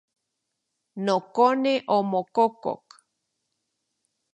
Nokone 1.05 1.73
omokokok. 1.97 2.87